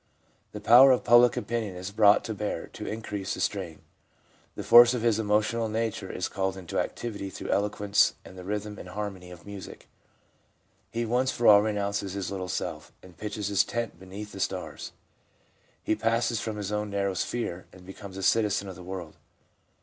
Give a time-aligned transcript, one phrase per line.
[0.51, 3.83] The power of public opinion is brought to bear to increase the strain.
[4.55, 8.79] The force of his emotional nature is called into activity through eloquence and the rhythm
[8.79, 9.87] and harmony of music.
[10.89, 14.39] He once for all re nounces his little self, and pitches his tent beneath the
[14.39, 14.91] stars.
[15.83, 19.13] He passes from his own narrow sphere, and becomes a citizen of the world.